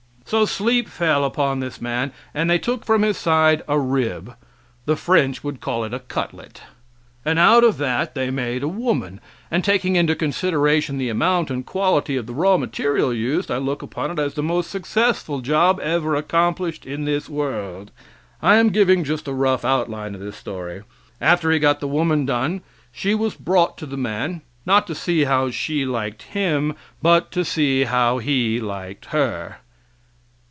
So 0.27 0.45
sleep 0.45 0.87
fell 0.87 1.25
upon 1.25 1.59
this 1.59 1.81
man, 1.81 2.13
and 2.33 2.49
they 2.49 2.57
took 2.57 2.85
from 2.85 3.01
his 3.01 3.17
side 3.17 3.63
a 3.67 3.77
rib 3.77 4.35
the 4.85 4.95
French 4.95 5.43
would 5.43 5.59
call 5.59 5.83
it 5.83 5.93
a 5.93 5.99
cutlet. 5.99 6.61
And 7.25 7.37
out 7.37 7.65
of 7.65 7.77
that 7.79 8.15
they 8.15 8.31
made 8.31 8.63
a 8.63 8.67
woman, 8.69 9.19
and 9.51 9.61
taking 9.61 9.97
into 9.97 10.15
consideration 10.15 10.97
the 10.97 11.09
amount 11.09 11.51
and 11.51 11.65
quality 11.65 12.15
of 12.15 12.27
the 12.27 12.33
raw 12.33 12.55
material 12.55 13.13
used, 13.13 13.51
I 13.51 13.57
look 13.57 13.81
upon 13.81 14.09
it 14.09 14.19
as 14.19 14.35
the 14.35 14.41
most 14.41 14.69
successful 14.69 15.41
job 15.41 15.81
ever 15.81 16.15
accomplished 16.15 16.85
in 16.85 17.03
this 17.03 17.27
world. 17.27 17.91
I 18.41 18.55
am 18.55 18.69
giving 18.69 19.03
just 19.03 19.27
a 19.27 19.33
rough 19.33 19.65
outline 19.65 20.15
of 20.15 20.21
this 20.21 20.37
story. 20.37 20.83
After 21.19 21.51
He 21.51 21.59
got 21.59 21.81
the 21.81 21.89
woman 21.89 22.25
done 22.25 22.61
she 22.93 23.13
was 23.13 23.35
brought 23.35 23.77
to 23.79 23.85
the 23.85 23.97
man 23.97 24.43
not 24.65 24.87
to 24.87 24.95
see 24.95 25.25
how 25.25 25.49
she 25.51 25.83
liked 25.83 26.21
him, 26.21 26.73
but 27.01 27.31
to 27.33 27.43
see 27.43 27.83
how 27.83 28.19
he 28.19 28.61
liked 28.61 29.07
her. 29.07 29.57